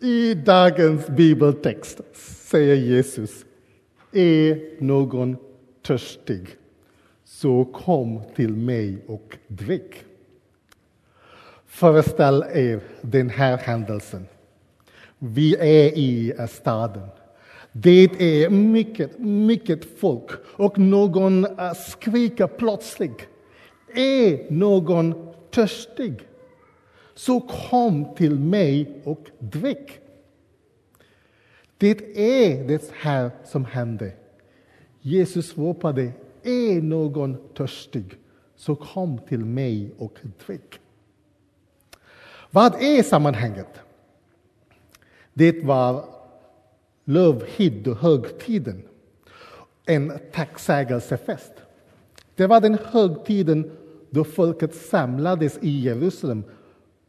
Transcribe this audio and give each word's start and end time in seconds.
I 0.00 0.34
dagens 0.34 1.06
bibeltext 1.08 2.00
säger 2.14 2.74
Jesus, 2.74 3.44
är 4.12 4.82
någon 4.82 5.36
törstig, 5.82 6.46
så 7.24 7.64
kom 7.64 8.22
till 8.34 8.56
mig 8.56 8.98
och 9.06 9.36
drick. 9.46 10.04
Föreställ 11.66 12.44
er 12.54 12.80
den 13.00 13.30
här 13.30 13.56
händelsen. 13.56 14.26
Vi 15.18 15.56
är 15.56 15.98
i 15.98 16.34
staden. 16.48 17.08
Det 17.72 18.04
är 18.18 18.50
mycket, 18.50 19.18
mycket 19.18 20.00
folk 20.00 20.30
och 20.56 20.78
någon 20.78 21.44
eh, 21.44 21.72
skriker 21.72 22.46
plötsligt. 22.46 23.26
Är 23.94 24.52
någon 24.52 25.32
törstig? 25.50 26.28
Så 27.18 27.40
kom 27.40 28.14
till 28.14 28.38
mig 28.38 29.00
och 29.04 29.30
drick. 29.38 30.00
Det 31.78 32.18
är 32.18 32.68
det 32.68 32.90
här 32.94 33.30
som 33.44 33.64
hände. 33.64 34.12
Jesus 35.00 35.58
ropade, 35.58 36.12
är 36.42 36.82
någon 36.82 37.36
törstig, 37.54 38.04
så 38.56 38.76
kom 38.76 39.18
till 39.18 39.44
mig 39.44 39.90
och 39.98 40.18
drick. 40.46 40.80
Vad 42.50 42.82
är 42.82 43.02
sammanhanget? 43.02 43.80
Det 45.34 45.64
var 45.64 46.04
lövhyddohögtiden, 47.04 48.82
en 49.86 50.18
tacksägelsefest. 50.32 51.52
Det 52.34 52.46
var 52.46 52.60
den 52.60 52.78
högtiden 52.84 53.70
då 54.10 54.24
folket 54.24 54.74
samlades 54.74 55.58
i 55.62 55.80
Jerusalem 55.80 56.44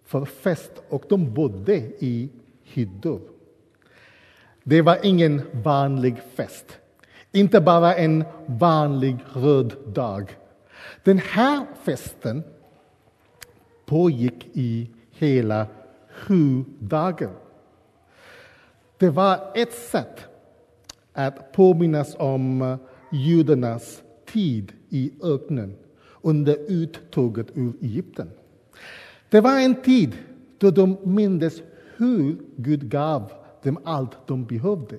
för 0.09 0.25
fest 0.25 0.71
och 0.89 1.03
de 1.09 1.33
bodde 1.33 1.75
i 1.99 2.29
hyddor. 2.63 3.21
Det 4.63 4.81
var 4.81 4.97
ingen 5.03 5.41
vanlig 5.51 6.21
fest, 6.35 6.77
inte 7.31 7.61
bara 7.61 7.95
en 7.95 8.23
vanlig 8.45 9.17
röd 9.33 9.75
dag. 9.85 10.37
Den 11.03 11.17
här 11.17 11.65
festen 11.83 12.43
pågick 13.85 14.47
i 14.53 14.89
hela 15.11 15.67
sju 16.09 16.63
dagar. 16.79 17.33
Det 18.97 19.09
var 19.09 19.51
ett 19.55 19.73
sätt 19.73 20.25
att 21.13 21.51
påminnas 21.51 22.15
om 22.19 22.77
judarnas 23.11 24.03
tid 24.25 24.71
i 24.89 25.11
öknen 25.23 25.75
under 26.21 26.57
uttåget 26.67 27.47
ur 27.53 27.73
Egypten. 27.81 28.29
Det 29.29 29.41
var 29.41 29.59
en 29.59 29.75
tid 29.75 30.17
då 30.57 30.71
de 30.71 30.97
mindes 31.03 31.61
hur 31.97 32.37
Gud 32.55 32.89
gav 32.89 33.31
dem 33.63 33.79
allt 33.83 34.27
de 34.27 34.45
behövde, 34.45 34.97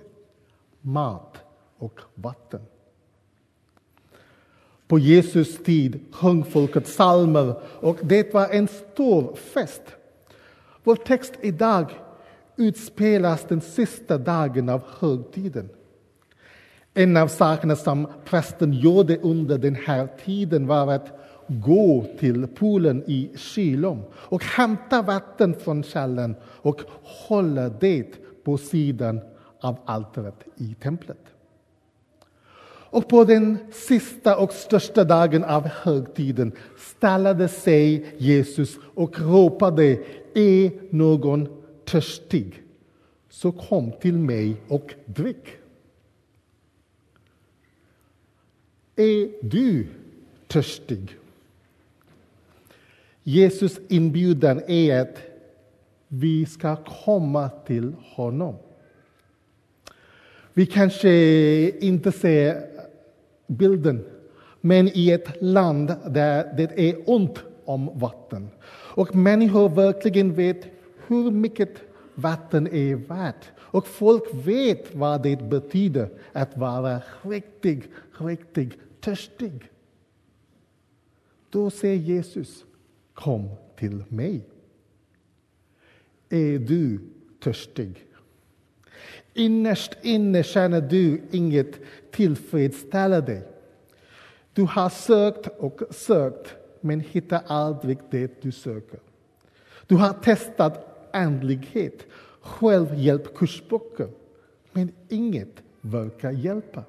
mat 0.81 1.39
och 1.79 2.01
vatten. 2.15 2.61
På 4.87 4.99
Jesus 4.99 5.59
tid 5.59 6.01
sjöng 6.11 6.45
folket 6.45 6.85
psalmer 6.85 7.55
och 7.81 7.99
det 8.03 8.35
var 8.35 8.49
en 8.49 8.69
stor 8.69 9.35
fest. 9.35 9.83
Vår 10.85 10.97
text 10.97 11.33
idag 11.41 11.93
utspelas 12.57 13.45
den 13.49 13.61
sista 13.61 14.19
dagen 14.19 14.69
av 14.69 14.83
högtiden. 14.99 15.69
En 16.95 17.17
av 17.17 17.29
sakerna 17.29 17.77
som 17.77 18.09
prästen 18.25 18.73
gjorde 18.73 19.19
under 19.19 19.59
den 19.59 19.75
här 19.75 20.09
tiden 20.25 20.67
var 20.67 20.93
att 20.93 21.21
gå 21.51 22.07
till 22.19 22.47
poolen 22.47 23.05
i 23.07 23.31
Shilom 23.35 24.03
och 24.15 24.45
hämta 24.45 25.03
vatten 25.03 25.55
från 25.55 25.83
källan 25.83 26.35
och 26.45 26.83
hålla 27.03 27.69
det 27.69 28.07
på 28.45 28.59
sidan 28.59 29.21
av 29.61 29.77
altaret 29.85 30.45
i 30.57 30.75
templet. 30.83 31.19
Och 32.93 33.09
på 33.09 33.25
den 33.25 33.59
sista 33.73 34.37
och 34.37 34.53
största 34.53 35.05
dagen 35.05 35.45
av 35.45 35.67
högtiden 35.67 36.53
ställde 36.79 37.49
sig 37.49 38.15
Jesus 38.19 38.79
och 38.95 39.21
ropade 39.21 39.99
Är 40.35 40.95
någon 40.95 41.49
törstig, 41.85 42.63
så 43.29 43.53
kom 43.53 43.93
till 44.01 44.19
mig 44.19 44.57
och 44.69 44.95
drick. 45.05 45.49
Är 48.97 49.47
du 49.51 49.87
törstig? 50.47 51.17
Jesus 53.23 53.81
inbjudan 53.89 54.63
är 54.67 55.01
att 55.01 55.19
vi 56.09 56.47
ska 56.47 56.77
komma 57.05 57.49
till 57.67 57.93
honom. 58.15 58.57
Vi 60.53 60.67
kanske 60.67 61.11
inte 61.71 62.13
ser 62.13 62.67
bilden, 63.47 64.05
men 64.61 64.89
i 64.89 65.11
ett 65.11 65.43
land 65.43 65.95
där 66.07 66.55
det 66.57 66.91
är 66.91 66.97
ont 67.07 67.39
om 67.65 67.91
vatten 67.99 68.49
och 68.95 69.15
människor 69.15 69.69
verkligen 69.69 70.35
vet 70.35 70.67
hur 71.07 71.31
mycket 71.31 71.71
vatten 72.15 72.67
är 72.67 72.95
värt 72.95 73.51
och 73.59 73.87
folk 73.87 74.25
vet 74.33 74.95
vad 74.95 75.23
det 75.23 75.43
betyder 75.43 76.09
att 76.33 76.57
vara 76.57 77.01
riktigt, 77.23 77.89
riktigt 78.19 78.73
törstig. 79.01 79.71
Då 81.51 81.71
säger 81.71 81.97
Jesus, 81.97 82.65
kom 83.21 83.51
till 83.77 84.05
mig. 84.09 84.41
Är 86.29 86.59
du 86.59 87.01
törstig? 87.41 88.07
Innerst 89.35 89.97
inne 90.03 90.43
känner 90.43 90.81
du 90.81 91.23
inget 91.31 91.81
tillfredsställande. 92.11 93.43
Du 94.53 94.63
har 94.63 94.89
sökt 94.89 95.47
och 95.59 95.83
sökt, 95.91 96.55
men 96.81 97.01
hittar 97.01 97.43
aldrig 97.47 97.99
det 98.11 98.43
du 98.43 98.53
söker. 98.53 99.01
Du 99.87 99.97
har 99.97 100.13
testat 100.13 100.87
andlighet, 101.13 102.07
självhjälpkursböcker, 102.41 104.09
men 104.73 104.93
inget 105.09 105.63
verkar 105.81 106.31
hjälpa. 106.31 106.85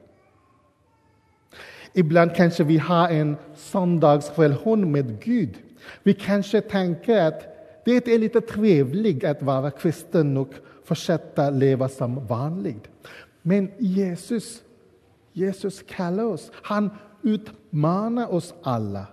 Ibland 1.94 2.36
kanske 2.36 2.64
vi 2.64 2.78
har 2.78 3.10
en 3.10 3.38
söndagsrelation 3.56 4.92
med 4.92 5.24
Gud. 5.24 5.58
Vi 6.04 6.14
kanske 6.14 6.62
tänker 6.62 7.22
att 7.28 7.52
det 7.86 8.08
är 8.08 8.20
lite 8.20 8.42
trevligt 8.42 9.24
att 9.24 9.42
vara 9.42 9.72
kristen 9.72 10.38
och 10.38 10.54
fortsätta 10.84 11.50
leva 11.50 11.90
som 11.90 12.28
vanligt. 12.28 12.90
Men 13.42 13.72
Jesus, 13.78 14.64
Jesus 15.34 15.84
kallar 15.88 16.24
oss. 16.24 16.52
Han 16.54 16.90
utmanar 17.22 18.34
oss 18.34 18.54
alla. 18.64 19.06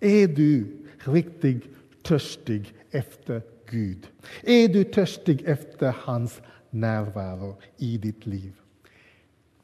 Är 0.00 0.28
du 0.28 0.66
riktigt 0.98 1.62
törstig 2.02 2.74
efter 2.90 3.42
Gud? 3.70 4.06
Är 4.42 4.68
du 4.68 4.84
törstig 4.84 5.42
efter 5.46 5.94
hans 5.98 6.40
närvaro 6.70 7.56
i 7.76 7.98
ditt 7.98 8.26
liv? 8.26 8.52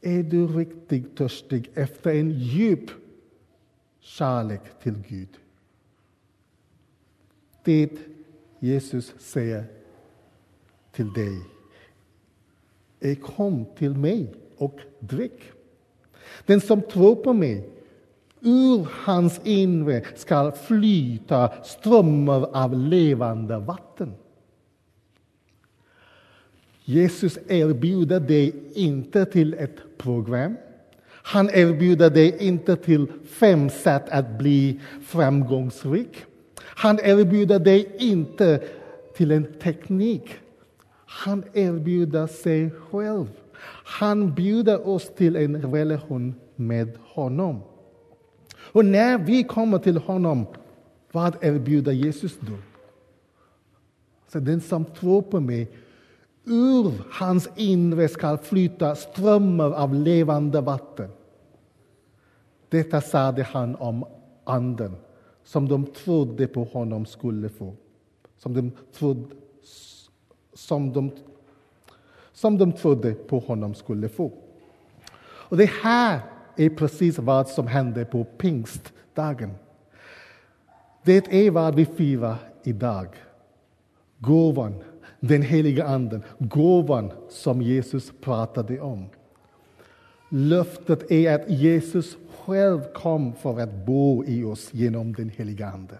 Är 0.00 0.22
du 0.22 0.46
riktigt 0.46 1.16
törstig 1.16 1.70
efter 1.74 2.10
en 2.10 2.30
djup 2.30 2.90
kärlek 4.00 4.62
till 4.82 4.94
Gud? 5.08 5.28
Det 7.64 7.90
Jesus 8.58 9.14
säger 9.18 9.64
till 10.92 11.12
dig 11.12 11.38
är 13.00 13.14
kom 13.14 13.66
till 13.78 13.94
mig 13.94 14.34
och 14.56 14.80
drick. 14.98 15.42
Den 16.46 16.60
som 16.60 16.82
tror 16.82 17.14
på 17.14 17.32
mig, 17.32 17.68
ur 18.40 18.88
hans 18.90 19.40
inre 19.44 20.04
ska 20.16 20.52
flyta 20.52 21.64
strömmar 21.64 22.56
av 22.56 22.78
levande 22.78 23.58
vatten. 23.58 24.14
Jesus 26.84 27.38
erbjuder 27.48 28.20
dig 28.20 28.54
inte 28.74 29.24
till 29.24 29.54
ett 29.54 29.98
program. 29.98 30.56
Han 31.08 31.50
erbjuder 31.50 32.10
dig 32.10 32.36
inte 32.38 32.76
till 32.76 33.06
fem 33.24 33.70
sätt 33.70 34.08
att 34.08 34.38
bli 34.38 34.80
framgångsrik. 35.02 36.24
Han 36.80 36.98
erbjuder 37.02 37.58
dig 37.58 37.92
inte 37.98 38.62
till 39.16 39.30
en 39.30 39.52
teknik. 39.52 40.30
Han 41.06 41.44
erbjuder 41.52 42.26
sig 42.26 42.70
själv. 42.70 43.28
Han 43.84 44.34
bjuder 44.34 44.88
oss 44.88 45.14
till 45.14 45.36
en 45.36 45.72
relation 45.72 46.34
med 46.56 46.98
honom. 47.14 47.60
Och 48.72 48.84
när 48.84 49.18
vi 49.18 49.44
kommer 49.44 49.78
till 49.78 49.98
honom, 49.98 50.46
vad 51.12 51.44
erbjuder 51.44 51.92
Jesus 51.92 52.38
då? 52.40 52.56
Så 54.28 54.38
den 54.38 54.60
som 54.60 54.84
tror 54.84 55.22
på 55.22 55.40
mig, 55.40 55.70
ur 56.44 56.92
hans 57.10 57.48
inre 57.56 58.08
ska 58.08 58.38
flyta 58.38 58.94
strömmar 58.94 59.72
av 59.72 59.94
levande 59.94 60.60
vatten. 60.60 61.10
Detta 62.68 63.00
sade 63.00 63.42
han 63.42 63.76
om 63.76 64.04
Anden 64.44 64.96
som 65.44 65.68
de 65.68 65.86
trodde 65.86 66.46
på 66.46 66.64
honom 66.64 67.06
skulle 67.06 67.48
få. 67.48 67.74
Som 68.38 68.54
de 68.54 68.72
trodde, 68.92 69.34
som 70.54 70.92
de 70.92 71.10
som 72.32 72.58
de 72.58 72.72
trodde 72.72 73.14
på 73.14 73.38
honom 73.38 73.74
skulle 73.74 74.08
få. 74.08 74.32
Och 75.22 75.56
det 75.56 75.70
här 75.82 76.20
är 76.56 76.70
precis 76.70 77.18
vad 77.18 77.48
som 77.48 77.66
hände 77.66 78.04
på 78.04 78.24
pingstdagen. 78.24 79.54
Det 81.02 81.46
är 81.46 81.50
vad 81.50 81.74
vi 81.74 81.86
firar 81.86 82.36
idag. 82.62 83.06
Gåvan, 84.18 84.74
den 85.20 85.42
heliga 85.42 85.86
Anden, 85.86 86.22
gåvan 86.38 87.12
som 87.28 87.62
Jesus 87.62 88.12
pratade 88.20 88.80
om. 88.80 89.06
Löftet 90.32 91.10
är 91.10 91.34
att 91.34 91.50
Jesus 91.50 92.16
själv 92.44 92.92
kom 92.94 93.34
för 93.34 93.60
att 93.60 93.86
bo 93.86 94.24
i 94.24 94.44
oss 94.44 94.74
genom 94.74 95.12
den 95.12 95.28
heliga 95.28 95.66
Anden. 95.66 95.98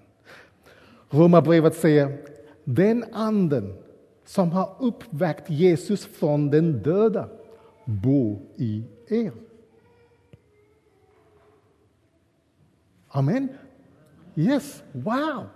Romarbrevet 1.11 1.75
säger 1.75 2.19
den 2.65 3.05
anden 3.12 3.75
som 4.25 4.53
har 4.53 4.77
uppväckt 4.79 5.50
Jesus 5.50 6.06
från 6.06 6.50
den 6.50 6.82
döda 6.82 7.29
bor 7.85 8.38
i 8.56 8.85
er. 9.09 9.32
Amen. 13.09 13.49
Yes, 14.35 14.82
wow! 14.93 15.47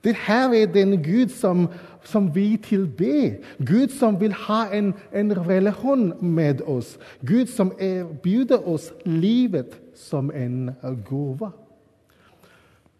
Det 0.00 0.16
här 0.16 0.54
är 0.54 0.66
den 0.66 1.02
Gud 1.02 1.30
som, 1.30 1.68
som 2.04 2.32
vi 2.32 2.58
tillber. 2.58 3.38
Gud 3.56 3.90
som 3.90 4.18
vill 4.18 4.32
ha 4.32 4.68
en, 4.68 4.94
en 5.10 5.34
relation 5.34 6.14
med 6.18 6.60
oss. 6.60 6.98
Gud 7.20 7.48
som 7.48 7.72
erbjuder 7.78 8.68
oss 8.68 8.92
livet 9.02 9.80
som 9.94 10.30
en 10.30 10.72
gåva. 11.08 11.52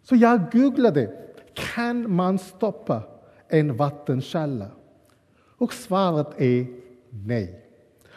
Så 0.03 0.17
jag 0.17 0.51
googlade, 0.53 1.11
kan 1.55 2.15
man 2.15 2.39
stoppa 2.39 3.03
en 3.49 3.77
vattenkälla? 3.77 4.67
Och 5.59 5.73
svaret 5.73 6.41
är 6.41 6.67
nej. 7.11 7.65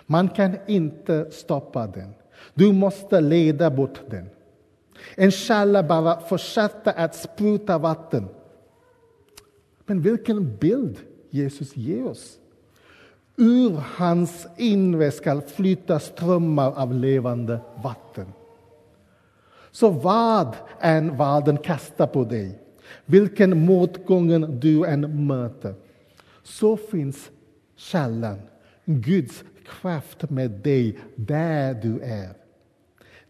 Man 0.06 0.30
kan 0.30 0.58
inte 0.68 1.32
stoppa 1.32 1.88
den. 1.88 2.14
Du 2.54 2.74
måste 2.74 3.22
leda 3.22 3.72
bort 3.72 4.02
den. 4.10 4.30
En 5.16 5.32
källa 5.32 5.84
bara 5.84 6.20
fortsätter 6.20 6.94
att 6.96 7.16
spruta 7.16 7.78
vatten. 7.78 8.28
Men 9.86 10.02
vilken 10.02 10.58
bild 10.58 11.00
Jesus 11.30 11.76
ger 11.76 12.08
oss. 12.08 12.40
Ur 13.38 13.82
hans 13.96 14.48
inre 14.58 15.12
skall 15.12 15.42
flyta 15.42 16.00
strömmar 16.00 16.72
av 16.72 16.94
levande 16.94 17.60
vatten. 17.84 18.26
Så 19.72 19.90
vad 19.90 20.56
än 20.80 21.18
världen 21.18 21.58
kastar 21.58 22.08
på 22.08 22.24
dig, 22.24 22.60
vilken 23.06 23.66
motgången 23.66 24.60
du 24.60 24.86
än 24.86 25.28
möter, 25.28 25.74
så 26.44 26.78
finns 26.78 27.32
källan, 27.76 28.42
Guds 28.86 29.44
kraft 29.66 30.30
med 30.30 30.52
dig 30.52 31.00
där 31.16 31.74
du 31.74 32.00
är. 32.00 32.30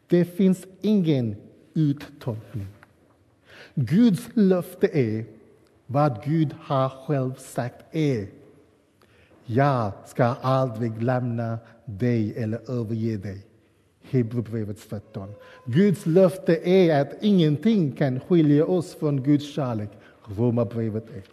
Det 0.08 0.26
finns 0.26 0.68
ingen 0.82 1.36
uttolkning. 1.74 2.68
Guds 3.76 4.30
löfte 4.34 4.88
är 4.88 5.26
vad 5.94 6.24
Gud 6.24 6.56
har 6.60 6.90
själv 6.90 7.34
sagt 7.36 7.96
är. 7.96 8.28
Jag 9.46 9.92
ska 10.06 10.24
aldrig 10.42 11.02
lämna 11.02 11.60
dig 11.86 12.34
eller 12.38 12.72
överge 12.72 13.18
dig. 13.18 13.46
Hebreerbrevet 14.02 14.90
13. 14.90 15.30
Guds 15.66 16.06
löfte 16.06 16.70
är 16.70 17.02
att 17.02 17.14
ingenting 17.22 17.92
kan 17.92 18.20
skilja 18.20 18.66
oss 18.66 18.96
från 18.96 19.24
Guds 19.24 19.54
kärlek. 19.54 19.90
Romarbrevet 20.38 21.10
1. 21.18 21.26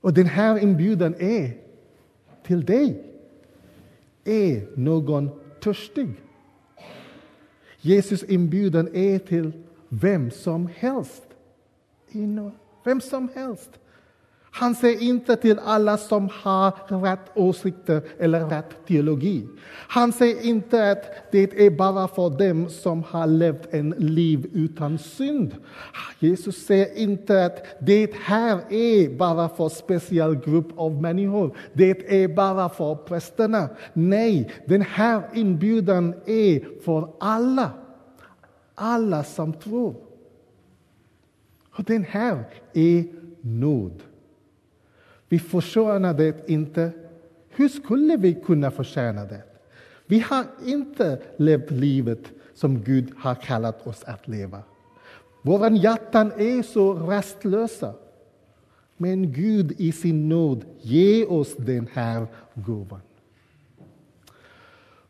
Och 0.00 0.12
den 0.12 0.26
här 0.26 0.58
inbjudan 0.58 1.14
är 1.18 1.52
till 2.42 2.64
dig. 2.64 3.02
Är 4.24 4.66
någon 4.76 5.30
törstig? 5.60 6.08
Jesus 7.80 8.22
inbjudan 8.22 8.88
är 8.94 9.18
till 9.18 9.52
vem 9.88 10.30
som 10.30 10.68
helst. 10.76 11.22
Vem 12.88 13.00
som 13.00 13.28
helst. 13.34 13.70
Han 14.50 14.74
säger 14.74 15.02
inte 15.02 15.36
till 15.36 15.58
alla 15.64 15.96
som 15.96 16.28
har 16.42 17.02
rätt 17.02 17.30
åsikter 17.34 18.02
eller 18.18 18.46
rätt 18.46 18.86
teologi. 18.86 19.48
Han 19.88 20.12
säger 20.12 20.46
inte 20.46 20.90
att 20.90 21.32
det 21.32 21.66
är 21.66 21.70
bara 21.70 22.08
för 22.08 22.30
dem 22.30 22.70
som 22.70 23.02
har 23.02 23.26
levt 23.26 23.74
en 23.74 23.90
liv 23.90 24.50
utan 24.52 24.98
synd. 24.98 25.54
Jesus 26.18 26.66
säger 26.66 26.98
inte 26.98 27.44
att 27.44 27.64
det 27.80 28.14
här 28.14 28.60
är 28.70 29.16
bara 29.16 29.48
för 29.48 29.64
en 29.64 29.70
speciell 29.70 30.34
grupp 30.34 30.68
av 30.76 31.02
människor. 31.02 31.56
Det 31.72 32.22
är 32.22 32.28
bara 32.28 32.68
för 32.68 32.94
prästerna. 32.94 33.68
Nej, 33.92 34.50
den 34.66 34.82
här 34.82 35.22
inbjudan 35.34 36.14
är 36.26 36.82
för 36.84 37.08
alla. 37.20 37.70
Alla 38.74 39.24
som 39.24 39.52
tror. 39.52 40.07
Och 41.78 41.84
den 41.84 42.04
här 42.04 42.44
är 42.72 43.04
nåd. 43.40 44.02
Vi 45.28 45.38
förtjänar 45.38 46.14
det 46.14 46.48
inte. 46.50 46.90
Hur 47.48 47.68
skulle 47.68 48.16
vi 48.16 48.34
kunna 48.34 48.70
förtjäna 48.70 49.24
det? 49.24 49.42
Vi 50.06 50.20
har 50.20 50.44
inte 50.64 51.22
levt 51.36 51.70
livet 51.70 52.32
som 52.54 52.82
Gud 52.82 53.12
har 53.16 53.34
kallat 53.34 53.86
oss 53.86 54.04
att 54.04 54.28
leva. 54.28 54.62
Våra 55.42 55.70
hjärtan 55.70 56.32
är 56.36 56.62
så 56.62 56.94
rastlösa. 56.94 57.94
Men 58.96 59.32
Gud 59.32 59.72
i 59.80 59.92
sin 59.92 60.28
nåd 60.28 60.64
ger 60.80 61.32
oss 61.32 61.56
den 61.56 61.88
här 61.92 62.26
gåvan. 62.54 63.00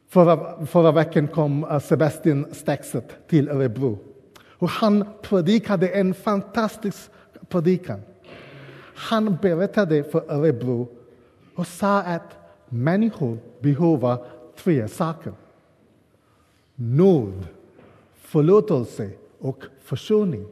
Förra, 0.08 0.66
förra 0.66 0.92
veckan 0.92 1.28
kom 1.28 1.64
eh, 1.64 1.80
Sebastian 1.80 2.46
Staxet 2.52 3.28
till 3.28 3.48
Örebro. 3.48 3.98
Och 4.58 4.68
han 4.68 5.04
predikade 5.22 5.88
en 5.88 6.14
fantastisk 6.14 7.10
predikan. 7.48 8.00
Han 8.94 9.36
berättade 9.42 10.04
för 10.04 10.32
Örebro 10.32 10.88
och 11.54 11.66
sa 11.66 11.98
att 12.02 12.36
människor 12.68 13.38
behöver 13.60 14.24
tre 14.56 14.88
saker. 14.88 15.32
Nåd, 16.74 17.46
förlåtelse 18.14 19.10
och 19.38 19.64
försoning. 19.80 20.46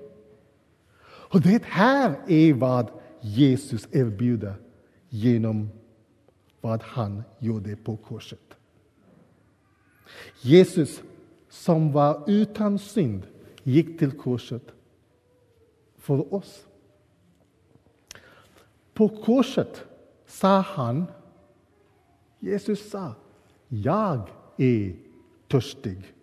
Och 1.06 1.40
det 1.40 1.62
här 1.64 2.14
är 2.26 2.54
vad 2.54 2.90
Jesus 3.20 3.88
erbjuder 3.90 4.54
genom 5.08 5.70
vad 6.60 6.82
han 6.82 7.22
gjorde 7.38 7.76
på 7.76 7.96
korset. 7.96 8.40
Jesus, 10.40 11.02
som 11.48 11.92
var 11.92 12.24
utan 12.26 12.78
synd, 12.78 13.26
gick 13.66 13.98
till 13.98 14.12
korset 14.12 14.62
för 15.98 16.34
oss. 16.34 16.66
På 18.94 19.08
korset 19.08 19.84
sa 20.26 20.60
han, 20.60 21.06
Jesus 22.38 22.90
sa, 22.90 23.14
jag 23.68 24.28
är 24.56 24.96
törstig. 25.48 26.14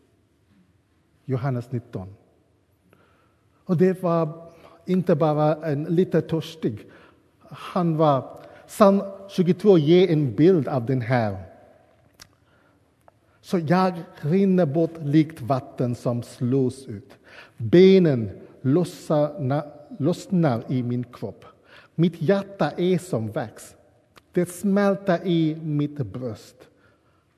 Johannes 1.26 1.72
19. 1.72 2.16
Och 3.66 3.78
det 3.78 4.04
var 4.04 4.52
inte 4.86 5.16
bara 5.16 5.68
en 5.68 5.84
lite 5.84 6.22
törstig. 6.22 6.88
Han 7.50 7.98
var, 7.98 8.40
psalm 8.68 9.02
22 9.30 9.78
ger 9.78 10.12
en 10.12 10.36
bild 10.36 10.68
av 10.68 10.86
den 10.86 11.02
här. 11.02 11.53
Så 13.44 13.60
jag 13.60 13.94
rinner 14.22 14.66
bort 14.66 14.98
likt 15.04 15.42
vatten 15.42 15.96
som 15.96 16.24
slås 16.24 16.88
ut. 16.88 17.18
Benen 17.58 18.30
lossnar, 18.62 19.72
lossnar 20.00 20.64
i 20.68 20.84
min 20.84 21.04
kropp. 21.04 21.46
Mitt 21.96 22.22
hjärta 22.22 22.72
är 22.72 22.98
som 22.98 23.32
vax. 23.32 23.76
Det 24.32 24.50
smälter 24.50 25.28
i 25.28 25.56
mitt 25.56 25.98
bröst. 25.98 26.56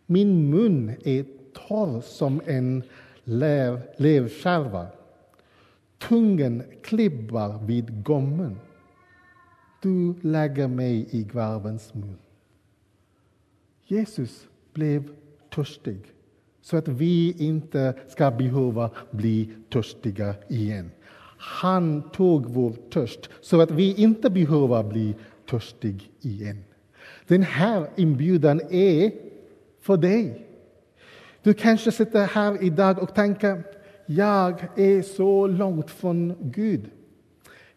Min 0.06 0.50
mun 0.50 0.92
är 1.04 1.26
torr 1.68 2.02
som 2.02 2.42
en 2.46 2.84
levskärva. 3.98 4.88
Tungan 5.98 6.64
klibbar 6.84 7.66
vid 7.66 8.04
gommen. 8.04 8.60
Du 9.82 10.14
lägger 10.22 10.68
mig 10.68 11.08
i 11.12 11.24
gravens 11.24 11.94
mun. 11.94 12.18
Jesus 13.88 14.48
blev 14.74 15.10
törstig 15.56 15.98
så 16.62 16.78
att 16.78 16.88
vi 16.88 17.36
inte 17.38 17.94
ska 18.08 18.32
behöva 18.32 18.90
bli 19.12 19.50
törstiga 19.70 20.36
igen. 20.50 20.92
Han 21.38 22.10
tog 22.10 22.46
vår 22.46 22.74
törst 22.90 23.30
så 23.42 23.62
att 23.62 23.72
vi 23.72 23.94
inte 23.94 24.30
behöver 24.30 24.84
bli 24.84 25.16
törstiga 25.50 26.00
igen. 26.22 26.64
Den 27.28 27.44
här 27.44 27.88
inbjudan 27.96 28.62
är 28.70 29.12
för 29.82 29.98
dig. 29.98 30.48
Du 31.44 31.54
kanske 31.54 31.92
sitter 31.92 32.28
här 32.28 32.64
idag 32.64 33.00
och 33.04 33.16
tänker 33.16 33.64
jag 34.06 34.68
är 34.76 35.02
så 35.02 35.48
långt 35.48 35.92
från 35.92 36.36
Gud. 36.42 36.90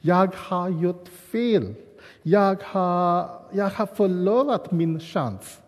Jag 0.00 0.35
har 0.35 0.68
gjort 0.68 1.08
fel. 1.08 1.75
Jag 2.23 2.62
har, 2.62 3.30
jag 3.52 3.70
har 3.70 3.87
förlorat 3.87 4.70
min 4.70 5.00
chans. 5.00 5.61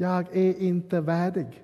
Jag 0.00 0.36
är 0.36 0.58
inte 0.58 1.00
värdig. 1.00 1.62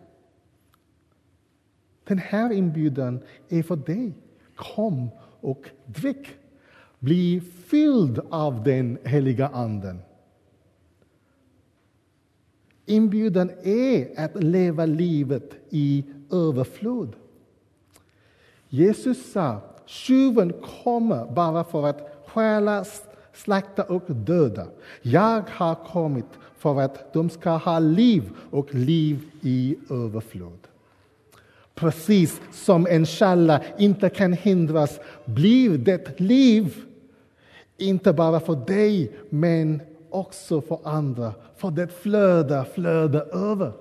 Den 2.05 2.19
här 2.19 2.53
inbjudan 2.53 3.21
är 3.49 3.63
för 3.63 3.77
dig. 3.77 4.13
Kom 4.55 5.09
och 5.41 5.71
drick. 5.87 6.29
Bli 6.99 7.41
fylld 7.41 8.21
av 8.31 8.63
den 8.63 8.99
heliga 9.05 9.49
Anden. 9.49 9.99
Inbjudan 12.87 13.51
är 13.63 14.21
att 14.21 14.43
leva 14.43 14.87
livet 14.87 15.55
i 15.71 16.05
överflod. 16.31 17.17
Jesus 18.69 19.33
sa, 19.33 19.61
tjuven 19.87 20.53
kommer 20.83 21.33
bara 21.33 21.65
för 21.65 21.87
att 21.87 22.25
stjäla, 22.27 22.85
slakta 23.37 23.83
och 23.83 24.03
döda. 24.07 24.67
Jag 25.03 25.43
har 25.51 25.75
kommit 25.75 26.27
för 26.59 26.81
att 26.81 27.13
de 27.13 27.31
ska 27.31 27.51
ha 27.51 27.79
liv 27.79 28.31
och 28.51 28.75
liv 28.75 29.31
i 29.41 29.77
överflöd. 29.91 30.59
Precis 31.75 32.41
som 32.53 32.87
en 32.87 33.07
källa 33.07 33.63
inte 33.79 34.09
kan 34.09 34.33
hindras 34.33 35.01
blir 35.25 35.79
det 35.79 36.21
liv, 36.21 36.85
inte 37.77 38.13
bara 38.13 38.41
för 38.41 38.67
dig, 38.67 39.17
men 39.31 39.81
också 40.11 40.61
för 40.61 40.79
andra, 40.85 41.35
för 41.57 41.71
det 41.71 41.89
flödar, 41.89 42.65
flödar 42.65 43.51
över. 43.51 43.73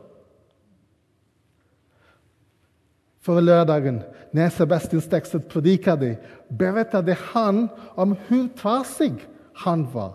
För 3.21 3.41
lördagen, 3.41 4.01
när 4.31 4.49
Sebastian 4.49 5.01
Stexet 5.01 5.49
predikade, 5.49 6.17
berättade 6.47 7.17
han 7.21 7.67
om 7.95 8.15
hur 8.27 8.47
trasig 8.47 9.13
han 9.55 9.91
var. 9.91 10.13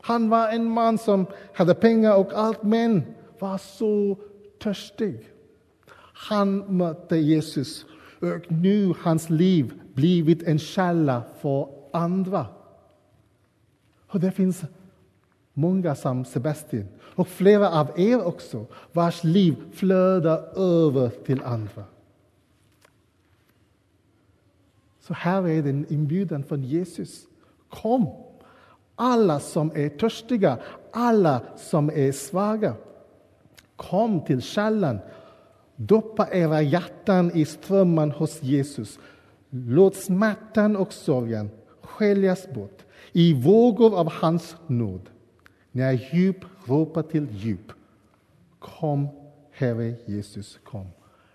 Han 0.00 0.28
var 0.28 0.48
en 0.48 0.70
man 0.70 0.98
som 0.98 1.26
hade 1.54 1.74
pengar 1.74 2.16
och 2.16 2.32
allt, 2.32 2.62
men 2.62 3.02
var 3.38 3.58
så 3.58 4.18
törstig. 4.58 5.28
Han 6.14 6.76
mötte 6.76 7.16
Jesus 7.16 7.86
och 8.20 8.52
nu 8.52 8.94
hans 8.98 9.30
liv 9.30 9.72
blivit 9.94 10.42
en 10.42 10.58
källa 10.58 11.22
för 11.40 11.68
andra. 11.92 12.46
Och 14.06 14.20
det 14.20 14.30
finns 14.30 14.62
många 15.52 15.94
som 15.94 16.24
Sebastian 16.24 16.88
och 17.00 17.28
flera 17.28 17.70
av 17.70 18.00
er 18.00 18.26
också 18.26 18.66
vars 18.92 19.24
liv 19.24 19.56
flödar 19.72 20.58
över 20.58 21.08
till 21.08 21.42
andra. 21.42 21.84
Så 25.00 25.14
här 25.14 25.48
är 25.48 25.62
den 25.62 25.76
en 25.76 25.92
inbjudan 25.92 26.44
från 26.44 26.62
Jesus. 26.62 27.26
Kom, 27.68 28.06
alla 29.02 29.40
som 29.40 29.72
är 29.74 29.88
törstiga, 29.88 30.58
alla 30.92 31.40
som 31.56 31.90
är 31.90 32.12
svaga. 32.12 32.74
Kom 33.76 34.24
till 34.24 34.42
källan. 34.42 34.98
Doppa 35.76 36.28
era 36.32 36.62
hjärtan 36.62 37.30
i 37.34 37.44
strömmen 37.44 38.10
hos 38.10 38.42
Jesus. 38.42 38.98
Låt 39.50 39.96
smärtan 39.96 40.76
och 40.76 40.92
sorgen 40.92 41.50
sköljas 41.80 42.48
bort 42.48 42.84
i 43.12 43.42
vågor 43.42 43.98
av 43.98 44.12
hans 44.12 44.56
nåd. 44.66 45.10
När 45.72 46.14
djup 46.14 46.44
ropar 46.64 47.02
till 47.02 47.26
djup. 47.30 47.72
Kom, 48.58 49.08
Herre 49.52 49.94
Jesus, 50.06 50.58
kom. 50.64 50.86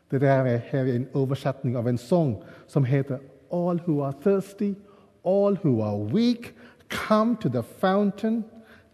Det 0.10 0.20
där 0.20 0.46
är 0.46 0.58
här 0.58 0.86
en 0.86 1.08
översättning 1.14 1.78
av 1.78 1.88
en 1.88 1.98
sång 1.98 2.44
som 2.68 2.86
heter 2.86 3.20
All 3.52 3.80
who 3.86 4.02
are 4.02 4.14
thirsty, 4.24 4.76
all 5.24 5.58
who 5.62 5.82
are 5.82 6.04
weak, 6.14 6.54
come 6.90 7.38
to 7.38 7.50
the 7.50 7.64
fountain. 7.64 8.44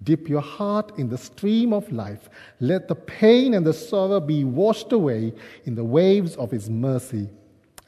Dip 0.04 0.30
your 0.30 0.42
heart 0.42 0.92
in 0.98 1.10
the 1.10 1.18
stream 1.18 1.74
of 1.74 1.92
life. 1.92 2.30
Let 2.60 2.88
the 2.88 2.96
pain 2.96 3.54
and 3.54 3.66
the 3.66 3.74
sorrow 3.74 4.20
be 4.20 4.44
washed 4.44 4.92
away 4.92 5.34
in 5.66 5.76
the 5.76 5.84
waves 5.84 6.36
of 6.36 6.52
His 6.52 6.70
mercy 6.70 7.30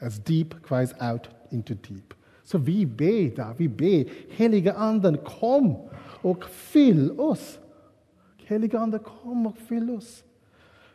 as 0.00 0.18
deep 0.18 0.62
cries 0.62 0.94
out 1.00 1.28
into 1.50 1.74
deep. 1.74 2.14
Så 2.44 2.58
vi 2.58 2.86
ber 2.86 3.36
där, 3.36 3.54
vi 3.56 3.68
ber, 3.68 4.04
heliga 4.30 4.72
Anden 4.72 5.18
kom 5.18 5.76
och 6.22 6.44
fyll 6.44 7.20
oss. 7.20 7.58
Heliga 8.46 8.78
Ande 8.78 8.98
kom 8.98 9.46
och 9.46 9.58
fyll 9.58 9.90
oss. 9.90 10.24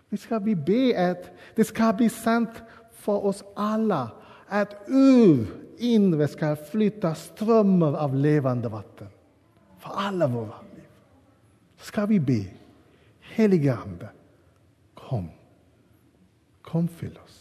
Vi 0.10 0.18
ska 0.18 0.39
vi 0.39 0.56
be 0.56 1.12
att 1.12 1.32
det 1.56 1.63
ska 1.63 1.94
bli 1.94 2.10
sant 2.10 2.50
för 2.91 3.25
oss 3.25 3.44
alla 3.56 4.12
att 4.53 4.75
ur 4.88 5.48
inre 5.77 6.27
ska 6.27 6.55
flytta 6.55 7.15
strömmar 7.15 7.93
av 7.93 8.15
levande 8.15 8.70
vatten 8.70 9.08
för 9.79 9.89
alla 9.89 10.27
våra 10.27 10.62
liv. 10.75 10.88
Ska 11.77 12.05
vi 12.05 12.20
be, 12.20 12.46
helige 13.20 13.75
Ande, 13.75 14.10
kom, 14.93 15.29
kom 16.62 16.88
fyll 16.88 17.20
oss. 17.25 17.40